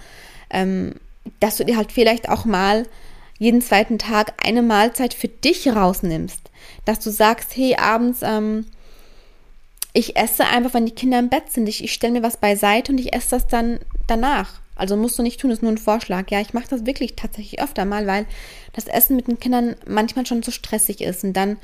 [0.49, 0.95] ähm,
[1.39, 2.87] dass du dir halt vielleicht auch mal
[3.37, 6.41] jeden zweiten Tag eine Mahlzeit für dich rausnimmst.
[6.85, 8.65] Dass du sagst, hey, abends, ähm,
[9.93, 11.67] ich esse einfach, wenn die Kinder im Bett sind.
[11.67, 14.61] Ich, ich stelle mir was beiseite und ich esse das dann danach.
[14.75, 16.31] Also musst du nicht tun, das ist nur ein Vorschlag.
[16.31, 18.25] Ja, ich mache das wirklich tatsächlich öfter mal, weil
[18.73, 21.23] das Essen mit den Kindern manchmal schon so stressig ist.
[21.23, 21.57] Und dann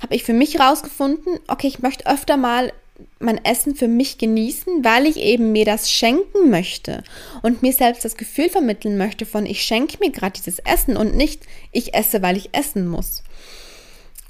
[0.00, 2.72] habe ich für mich rausgefunden, okay, ich möchte öfter mal
[3.18, 7.02] mein Essen für mich genießen, weil ich eben mir das schenken möchte
[7.42, 11.16] und mir selbst das Gefühl vermitteln möchte von, ich schenke mir gerade dieses Essen und
[11.16, 13.24] nicht, ich esse, weil ich essen muss.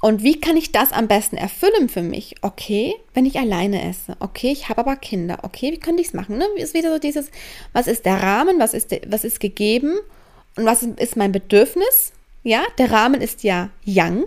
[0.05, 2.35] Und wie kann ich das am besten erfüllen für mich?
[2.43, 4.15] Okay, wenn ich alleine esse.
[4.19, 5.39] Okay, ich habe aber Kinder.
[5.41, 6.37] Okay, wie könnte ich es machen?
[6.37, 6.45] Ne?
[6.57, 7.31] Ist wieder so dieses,
[7.73, 9.95] was ist der Rahmen, was ist, was ist gegeben
[10.57, 12.13] und was ist mein Bedürfnis?
[12.43, 14.25] Ja, der Rahmen ist ja Yang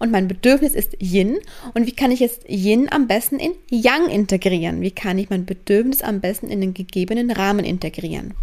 [0.00, 1.38] und mein Bedürfnis ist Yin.
[1.74, 4.80] Und wie kann ich jetzt Yin am besten in Yang integrieren?
[4.80, 8.34] Wie kann ich mein Bedürfnis am besten in den gegebenen Rahmen integrieren?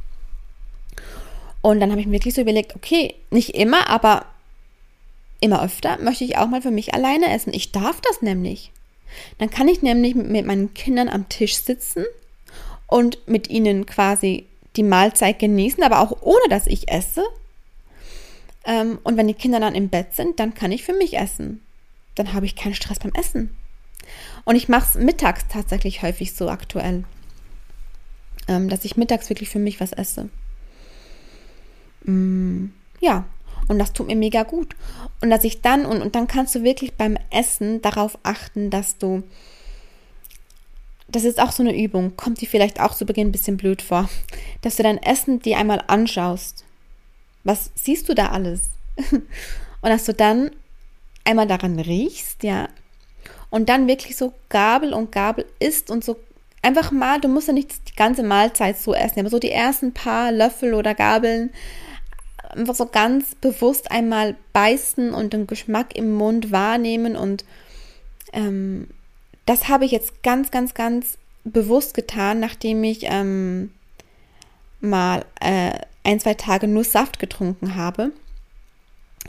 [1.62, 4.28] Und dann habe ich mir wirklich so überlegt, okay, nicht immer, aber
[5.44, 7.54] immer öfter möchte ich auch mal für mich alleine essen.
[7.54, 8.72] Ich darf das nämlich.
[9.38, 12.06] Dann kann ich nämlich mit meinen Kindern am Tisch sitzen
[12.88, 17.24] und mit ihnen quasi die Mahlzeit genießen, aber auch ohne dass ich esse
[18.66, 21.60] Ähm, und wenn die Kinder dann im Bett sind, dann kann ich für mich essen.
[22.16, 23.50] Dann habe ich keinen Stress beim Essen.
[24.46, 27.04] Und ich mache es mittags tatsächlich häufig so aktuell,
[28.48, 30.30] ähm, dass ich mittags wirklich für mich was esse.
[32.06, 32.68] Mm,
[33.02, 33.26] ja,
[33.68, 34.76] und das tut mir mega gut.
[35.22, 38.98] Und dass ich dann, und, und dann kannst du wirklich beim Essen darauf achten, dass
[38.98, 39.24] du,
[41.08, 43.82] das ist auch so eine Übung, kommt dir vielleicht auch zu Beginn ein bisschen blöd
[43.82, 44.10] vor,
[44.62, 46.64] dass du dein Essen dir einmal anschaust.
[47.44, 48.70] Was siehst du da alles?
[49.12, 50.52] und dass du dann
[51.24, 52.70] einmal daran riechst, ja,
[53.50, 56.18] und dann wirklich so Gabel und Gabel isst und so
[56.64, 59.94] einfach mal, du musst ja nicht die ganze Mahlzeit so essen, aber so die ersten
[59.94, 61.52] paar Löffel oder Gabeln
[62.56, 67.46] einfach so ganz bewusst einmal beißen und den Geschmack im Mund wahrnehmen und
[68.34, 68.88] ähm,
[69.46, 73.72] das habe ich jetzt ganz, ganz, ganz bewusst getan, nachdem ich ähm,
[74.80, 78.12] mal äh, ein, zwei Tage nur Saft getrunken habe.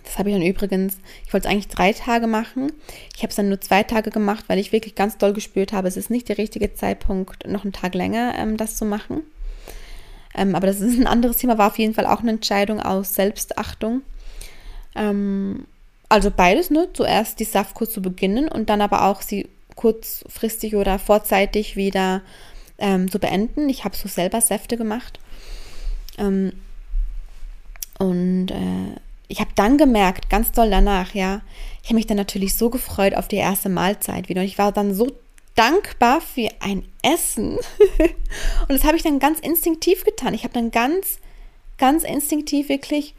[0.02, 2.72] Das habe ich dann übrigens, ich wollte es eigentlich drei Tage machen.
[3.14, 5.88] Ich habe es dann nur zwei Tage gemacht, weil ich wirklich ganz doll gespürt habe,
[5.88, 9.22] es ist nicht der richtige Zeitpunkt, noch einen Tag länger ähm, das zu machen.
[10.34, 13.14] Ähm, aber das ist ein anderes Thema, war auf jeden Fall auch eine Entscheidung aus
[13.14, 14.02] Selbstachtung.
[14.94, 15.66] Ähm,
[16.08, 16.88] also beides, ne?
[16.92, 22.22] Zuerst die Saftkur zu beginnen und dann aber auch sie kurzfristig oder vorzeitig wieder
[22.78, 23.68] ähm, zu beenden.
[23.68, 25.18] Ich habe so selber Säfte gemacht.
[26.18, 26.52] Ähm,
[27.98, 31.40] und äh, ich habe dann gemerkt, ganz doll danach, ja,
[31.82, 34.40] ich habe mich dann natürlich so gefreut auf die erste Mahlzeit wieder.
[34.40, 35.08] Und ich war dann so
[35.54, 37.56] dankbar für ein Essen.
[37.98, 40.34] und das habe ich dann ganz instinktiv getan.
[40.34, 41.18] Ich habe dann ganz,
[41.78, 43.14] ganz instinktiv wirklich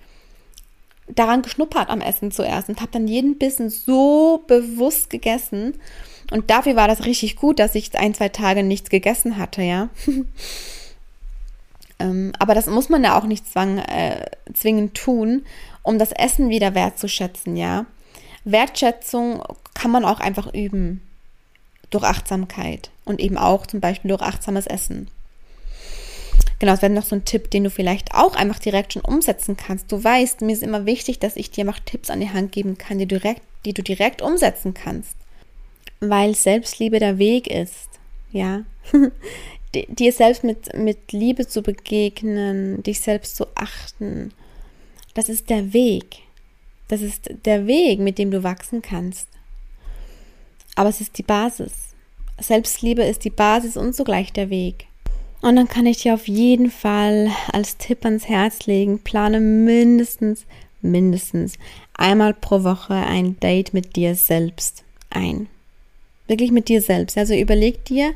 [1.08, 5.76] daran geschnuppert am Essen zuerst und habe dann jeden Bissen so bewusst gegessen.
[6.32, 9.89] Und dafür war das richtig gut, dass ich ein, zwei Tage nichts gegessen hatte, ja.
[12.00, 15.45] ähm, aber das muss man ja auch nicht zwang, äh, zwingend tun,
[15.84, 17.86] um das Essen wieder wertzuschätzen, ja.
[18.43, 19.43] Wertschätzung
[19.76, 21.02] kann man auch einfach üben
[21.95, 25.10] durch Achtsamkeit und eben auch zum Beispiel durch achtsames Essen.
[26.60, 29.58] Genau, das wäre noch so ein Tipp, den du vielleicht auch einfach direkt schon umsetzen
[29.58, 29.91] kannst.
[29.91, 32.77] Du weißt, mir ist immer wichtig, dass ich dir mal Tipps an die Hand geben
[32.77, 35.15] kann, die, direkt, die du direkt umsetzen kannst.
[35.99, 37.89] Weil Selbstliebe der Weg ist,
[38.31, 38.63] ja.
[39.73, 44.31] dir selbst mit, mit Liebe zu begegnen, dich selbst zu achten,
[45.13, 46.17] das ist der Weg.
[46.88, 49.27] Das ist der Weg, mit dem du wachsen kannst.
[50.76, 51.72] Aber es ist die Basis.
[52.40, 54.88] Selbstliebe ist die Basis und zugleich der Weg.
[55.42, 60.46] Und dann kann ich dir auf jeden Fall als Tipp ans Herz legen, plane mindestens,
[60.82, 61.58] mindestens
[61.94, 65.48] einmal pro Woche ein Date mit dir selbst ein.
[66.28, 67.18] Wirklich mit dir selbst.
[67.18, 68.14] Also überleg dir,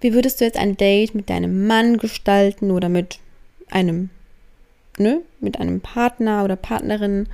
[0.00, 3.18] wie würdest du jetzt ein Date mit deinem Mann gestalten oder mit
[3.70, 4.10] einem,
[4.98, 7.28] ne, mit einem Partner oder Partnerin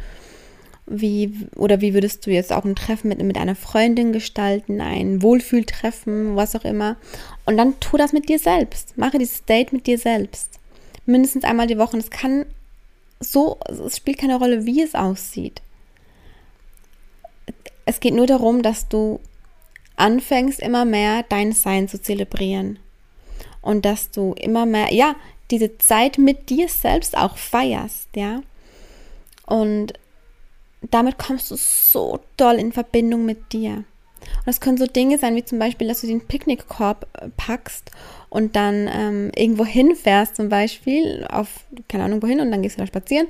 [0.89, 5.23] wie, oder wie würdest du jetzt auch ein Treffen mit, mit einer Freundin gestalten, ein
[5.23, 6.97] Wohlfühltreffen, was auch immer.
[7.45, 8.97] Und dann tu das mit dir selbst.
[8.97, 10.59] Mache dieses Date mit dir selbst.
[11.07, 11.97] Mindestens einmal die Woche.
[11.99, 12.47] Es kann
[13.21, 15.63] so, es spielt keine Rolle, wie es aussieht.
[17.85, 19.21] Es geht nur darum, dass du
[19.97, 22.79] anfängst, immer mehr dein Sein zu zelebrieren.
[23.61, 25.17] Und dass du immer mehr, ja,
[25.51, 28.43] diese Zeit mit dir selbst auch feierst, ja.
[29.47, 29.95] Und
[30.83, 33.85] damit kommst du so doll in Verbindung mit dir.
[34.21, 37.91] Und das können so Dinge sein, wie zum Beispiel, dass du den Picknickkorb äh, packst
[38.29, 42.83] und dann ähm, irgendwo hinfährst, zum Beispiel auf, keine Ahnung wohin, und dann gehst du
[42.83, 43.29] da spazieren,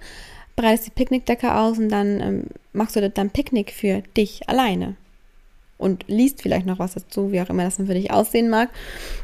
[0.56, 4.96] bereitest die Picknickdecke aus und dann ähm, machst du dann Picknick für dich alleine
[5.78, 8.68] und liest vielleicht noch was dazu, wie auch immer das dann für dich aussehen mag.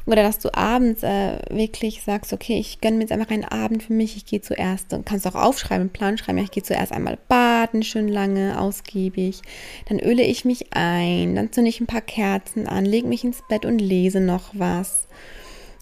[0.06, 3.82] Oder dass du abends äh, wirklich sagst, okay, ich gönne mir jetzt einfach einen Abend
[3.82, 6.62] für mich, ich gehe zuerst, und kannst auch aufschreiben, einen Plan schreiben, ja, ich gehe
[6.62, 7.18] zuerst einmal
[7.64, 9.40] baden, schön lange, ausgiebig,
[9.88, 13.42] dann öle ich mich ein, dann zünde ich ein paar Kerzen an, lege mich ins
[13.48, 15.08] Bett und lese noch was.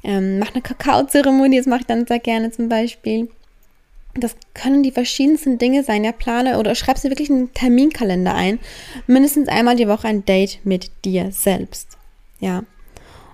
[0.05, 3.29] Ähm, mach eine Kakaozeremonie, das mache ich dann sehr gerne zum Beispiel.
[4.15, 6.05] Das können die verschiedensten Dinge sein.
[6.05, 8.59] Ja, plane oder schreibst dir wirklich einen Terminkalender ein.
[9.07, 11.97] Mindestens einmal die Woche ein Date mit dir selbst.
[12.39, 12.65] Ja.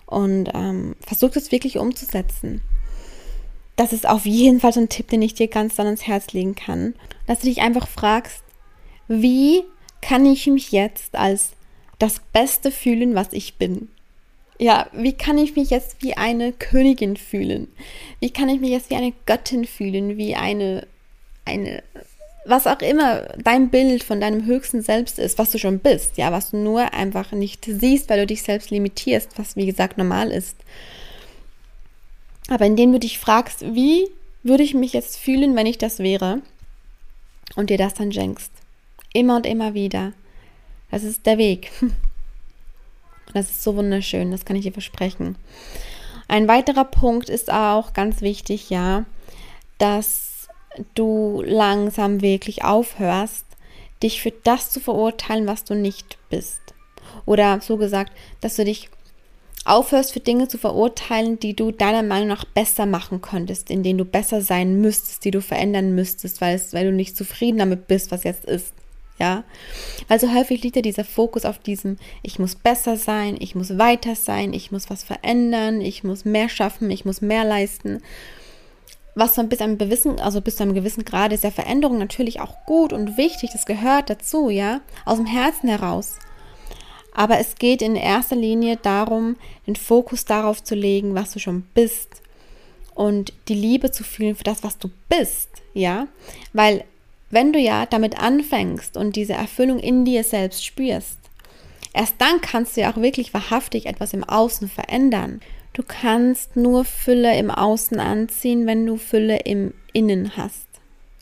[0.07, 2.61] Und ähm, versuch das wirklich umzusetzen.
[3.75, 6.33] Das ist auf jeden Fall so ein Tipp, den ich dir ganz dann ans Herz
[6.33, 6.95] legen kann.
[7.29, 8.43] Dass du dich einfach fragst,
[9.07, 9.63] wie
[10.01, 11.51] kann ich mich jetzt als
[11.99, 13.89] das Beste fühlen, was ich bin?
[14.59, 17.69] Ja, wie kann ich mich jetzt wie eine Königin fühlen?
[18.19, 20.87] Wie kann ich mich jetzt wie eine Göttin fühlen, wie eine,
[21.45, 21.83] eine,
[22.47, 26.33] was auch immer dein Bild von deinem höchsten Selbst ist, was du schon bist, ja,
[26.33, 30.31] was du nur einfach nicht siehst, weil du dich selbst limitierst, was wie gesagt normal
[30.31, 30.57] ist.
[32.49, 34.09] Aber indem du dich fragst, wie
[34.43, 36.41] würde ich mich jetzt fühlen, wenn ich das wäre?
[37.57, 38.53] Und dir das dann schenkst.
[39.13, 40.13] Immer und immer wieder.
[40.91, 41.73] Das ist der Weg.
[43.35, 45.37] Das ist so wunderschön, das kann ich dir versprechen.
[46.29, 49.05] Ein weiterer Punkt ist auch ganz wichtig, ja,
[49.77, 50.49] dass
[50.95, 53.45] du langsam wirklich aufhörst,
[54.03, 56.61] dich für das zu verurteilen, was du nicht bist.
[57.27, 58.89] Oder so gesagt, dass du dich
[59.65, 63.99] aufhörst, für Dinge zu verurteilen, die du deiner Meinung nach besser machen könntest, in denen
[63.99, 67.87] du besser sein müsstest, die du verändern müsstest, weil, es, weil du nicht zufrieden damit
[67.87, 68.73] bist, was jetzt ist.
[69.19, 69.43] Ja,
[70.07, 73.77] weil so häufig liegt ja dieser Fokus auf diesem, ich muss besser sein, ich muss
[73.77, 78.01] weiter sein, ich muss was verändern, ich muss mehr schaffen, ich muss mehr leisten.
[79.17, 82.41] Was dann bis einem gewissen, also bis zu einem gewissen Grad ist ja Veränderung natürlich
[82.41, 86.21] auch gut und wichtig, das gehört dazu, ja, aus dem Herzen heraus.
[87.19, 89.35] Aber es geht in erster Linie darum,
[89.67, 92.23] den Fokus darauf zu legen, was du schon bist
[92.95, 96.07] und die Liebe zu fühlen für das, was du bist, ja?
[96.53, 96.85] Weil
[97.31, 101.19] wenn du ja damit anfängst und diese Erfüllung in dir selbst spürst,
[101.93, 105.41] erst dann kannst du ja auch wirklich wahrhaftig etwas im Außen verändern.
[105.73, 110.68] Du kannst nur Fülle im Außen anziehen, wenn du Fülle im Innen hast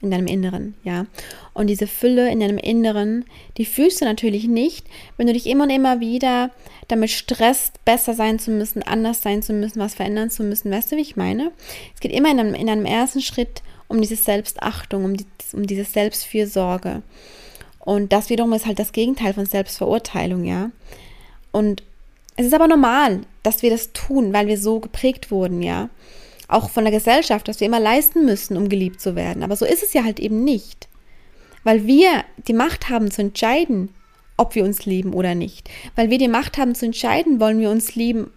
[0.03, 1.07] in deinem Inneren, ja.
[1.55, 3.25] Und diese Fülle in deinem Inneren,
[3.57, 6.51] die fühlst du natürlich nicht, wenn du dich immer und immer wieder
[6.89, 10.71] damit stresst, besser sein zu müssen, anders sein zu müssen, was verändern zu müssen.
[10.71, 11.51] Weißt du, wie ich meine?
[11.95, 15.67] Es geht immer in einem, in einem ersten Schritt um diese Selbstachtung, um, die, um
[15.67, 17.03] diese Selbstfürsorge.
[17.79, 20.71] Und das wiederum ist halt das Gegenteil von Selbstverurteilung, ja.
[21.53, 21.83] Und
[22.37, 25.89] es ist aber normal, dass wir das tun, weil wir so geprägt wurden, ja
[26.49, 29.43] auch von der Gesellschaft, dass wir immer leisten müssen, um geliebt zu werden.
[29.43, 30.89] Aber so ist es ja halt eben nicht.
[31.65, 33.91] Weil wir die Macht haben zu entscheiden,
[34.37, 35.69] ob wir uns lieben oder nicht.
[35.97, 38.31] Weil wir die Macht haben zu entscheiden, wollen wir uns lieben,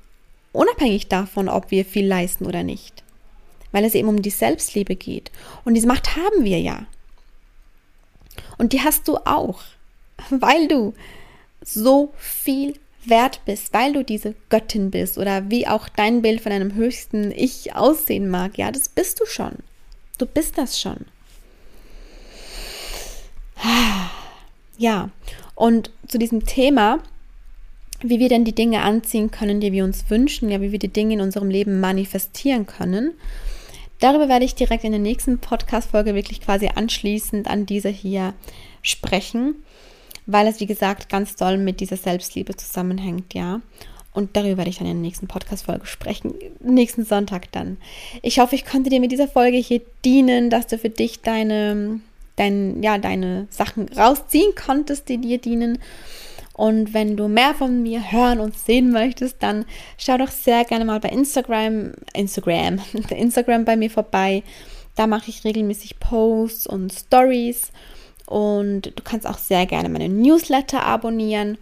[0.52, 3.04] unabhängig davon, ob wir viel leisten oder nicht.
[3.72, 5.32] Weil es eben um die Selbstliebe geht.
[5.64, 6.88] Und diese Macht haben wir ja.
[8.58, 9.60] Und die hast du auch,
[10.32, 10.94] weil du
[11.62, 12.74] so viel
[13.10, 17.32] wert bist, weil du diese Göttin bist oder wie auch dein Bild von einem höchsten
[17.32, 18.58] Ich aussehen mag.
[18.58, 19.54] Ja, das bist du schon.
[20.18, 21.06] Du bist das schon.
[24.78, 25.10] Ja,
[25.56, 27.00] und zu diesem Thema,
[28.02, 30.88] wie wir denn die Dinge anziehen können, die wir uns wünschen, ja, wie wir die
[30.88, 33.14] Dinge in unserem Leben manifestieren können.
[34.00, 38.34] Darüber werde ich direkt in der nächsten Podcast-Folge wirklich quasi anschließend an diese hier
[38.82, 39.56] sprechen
[40.32, 43.62] weil es, wie gesagt, ganz doll mit dieser Selbstliebe zusammenhängt, ja.
[44.14, 47.78] Und darüber werde ich dann in der nächsten Podcast-Folge sprechen, nächsten Sonntag dann.
[48.22, 52.00] Ich hoffe, ich konnte dir mit dieser Folge hier dienen, dass du für dich deine,
[52.36, 55.80] dein, ja, deine Sachen rausziehen konntest, die dir dienen.
[56.54, 59.66] Und wenn du mehr von mir hören und sehen möchtest, dann
[59.98, 64.44] schau doch sehr gerne mal bei Instagram, Instagram, Instagram bei mir vorbei.
[64.96, 67.72] Da mache ich regelmäßig Posts und Stories.
[68.30, 71.58] Und du kannst auch sehr gerne meine Newsletter abonnieren.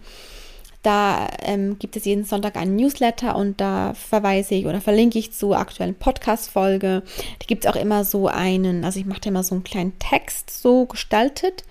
[0.82, 5.32] Da ähm, gibt es jeden Sonntag einen Newsletter und da verweise ich oder verlinke ich
[5.32, 7.02] zur aktuellen Podcast-Folge.
[7.38, 9.98] Da gibt es auch immer so einen, also ich mache da immer so einen kleinen
[9.98, 11.64] Text so gestaltet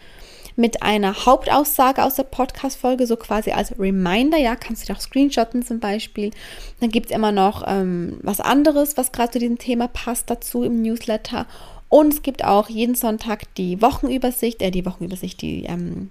[0.55, 5.01] mit einer Hauptaussage aus der Podcast-Folge, so quasi als Reminder, ja, kannst du dir auch
[5.01, 6.31] screenshotten zum Beispiel.
[6.79, 10.63] Dann gibt es immer noch ähm, was anderes, was gerade zu diesem Thema passt dazu
[10.63, 11.45] im Newsletter.
[11.89, 16.10] Und es gibt auch jeden Sonntag die Wochenübersicht, äh, die Wochenübersicht, die, ähm,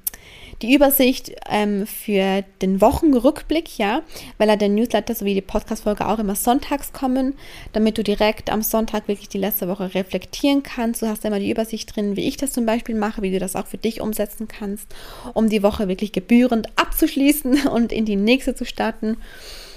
[0.62, 4.02] die Übersicht ähm, für den Wochenrückblick, ja,
[4.38, 7.34] weil er der Newsletter sowie die Podcast-Folge auch immer sonntags kommen,
[7.74, 11.02] damit du direkt am Sonntag wirklich die letzte Woche reflektieren kannst.
[11.02, 13.54] Du hast immer die Übersicht drin, wie ich das zum Beispiel mache, wie du das
[13.54, 14.88] auch für dich umsetzen kannst,
[15.34, 19.18] um die Woche wirklich gebührend abzuschließen und in die nächste zu starten.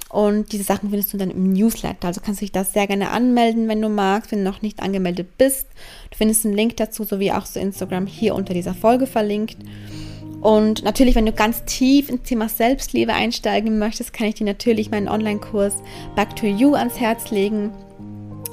[0.10, 2.08] Und diese Sachen findest du dann im Newsletter.
[2.08, 4.82] Also kannst du dich da sehr gerne anmelden, wenn du magst, wenn du noch nicht
[4.82, 5.67] angemeldet bist.
[6.10, 9.58] Du findest einen Link dazu sowie auch zu Instagram hier unter dieser Folge verlinkt.
[10.41, 14.89] Und natürlich, wenn du ganz tief ins Thema Selbstliebe einsteigen möchtest, kann ich dir natürlich
[14.89, 15.76] meinen Online-Kurs
[16.16, 17.72] Back to You ans Herz legen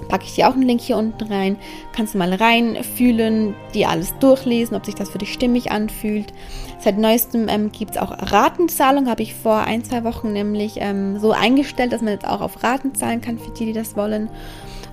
[0.08, 1.56] packe ich dir auch einen Link hier unten rein.
[1.92, 6.32] Kannst du mal reinfühlen, dir alles durchlesen, ob sich das für dich stimmig anfühlt.
[6.78, 11.18] Seit neuestem ähm, gibt es auch Ratenzahlung, habe ich vor ein, zwei Wochen nämlich ähm,
[11.18, 14.30] so eingestellt, dass man jetzt auch auf Raten zahlen kann für die, die das wollen.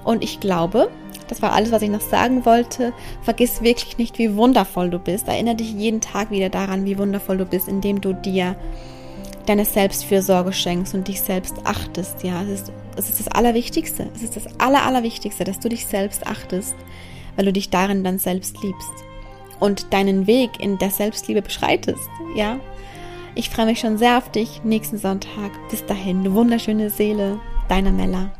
[0.03, 0.89] Und ich glaube,
[1.27, 2.93] das war alles, was ich noch sagen wollte.
[3.21, 5.27] Vergiss wirklich nicht, wie wundervoll du bist.
[5.27, 8.55] Erinnere dich jeden Tag wieder daran, wie wundervoll du bist, indem du dir
[9.45, 12.23] deine Selbstfürsorge schenkst und dich selbst achtest.
[12.23, 14.07] Ja, es ist, es ist das Allerwichtigste.
[14.15, 16.75] Es ist das Aller, Allerwichtigste, dass du dich selbst achtest,
[17.35, 18.91] weil du dich darin dann selbst liebst
[19.59, 22.09] und deinen Weg in der Selbstliebe beschreitest.
[22.35, 22.59] Ja,
[23.35, 25.51] ich freue mich schon sehr auf dich nächsten Sonntag.
[25.69, 27.39] Bis dahin, du wunderschöne Seele,
[27.69, 28.31] deiner Mella.